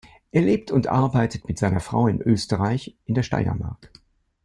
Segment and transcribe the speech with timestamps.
[0.31, 3.91] Er lebt und arbeitet mit seiner Frau in Österreich in der Steiermark.